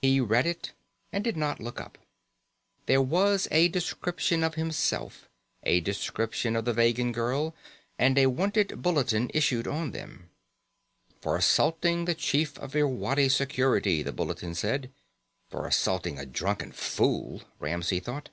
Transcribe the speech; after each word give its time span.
He 0.00 0.20
read 0.20 0.46
it 0.46 0.74
and 1.12 1.24
did 1.24 1.36
not 1.36 1.58
look 1.58 1.80
up. 1.80 1.98
There 2.86 3.02
was 3.02 3.48
a 3.50 3.66
description 3.66 4.44
of 4.44 4.54
himself, 4.54 5.28
a 5.64 5.80
description 5.80 6.54
of 6.54 6.64
the 6.64 6.72
Vegan 6.72 7.10
girl, 7.10 7.52
and 7.98 8.16
a 8.16 8.26
wanted 8.28 8.80
bulletin 8.80 9.28
issued 9.34 9.66
on 9.66 9.90
them. 9.90 10.30
For 11.20 11.36
assaulting 11.36 12.04
the 12.04 12.14
Chief 12.14 12.56
of 12.60 12.76
Irwadi 12.76 13.28
Security, 13.28 14.04
the 14.04 14.12
bulletin 14.12 14.54
said. 14.54 14.92
For 15.50 15.66
assaulting 15.66 16.16
a 16.16 16.26
drunken 16.26 16.70
fool, 16.70 17.42
Ramsey 17.58 17.98
thought. 17.98 18.28